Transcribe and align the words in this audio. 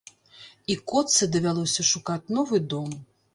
І 0.73 0.77
котцы 0.91 1.27
давялося 1.35 1.85
шукаць 1.91 2.31
новы 2.39 2.63
дом. 2.73 2.91